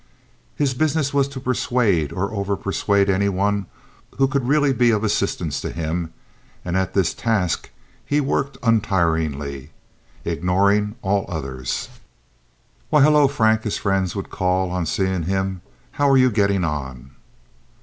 His 0.55 0.73
business 0.73 1.13
was 1.13 1.27
to 1.27 1.39
persuade 1.39 2.11
or 2.11 2.31
over 2.33 2.55
persuade 2.55 3.07
any 3.07 3.29
one 3.29 3.67
who 4.17 4.27
could 4.27 4.47
really 4.47 4.73
be 4.73 4.89
of 4.89 5.03
assistance 5.03 5.61
to 5.61 5.69
him, 5.69 6.11
and 6.65 6.75
at 6.75 6.95
this 6.95 7.13
task 7.13 7.69
he 8.03 8.19
worked 8.19 8.57
untiringly, 8.63 9.69
ignoring 10.25 10.95
all 11.03 11.27
others. 11.29 11.87
"Why, 12.89 13.03
hello, 13.03 13.27
Frank," 13.27 13.61
his 13.61 13.77
friends 13.77 14.15
would 14.15 14.31
call, 14.31 14.71
on 14.71 14.87
seeing 14.87 15.21
him. 15.25 15.61
"How 15.91 16.09
are 16.09 16.17
you 16.17 16.31
getting 16.31 16.63
on?" 16.63 17.11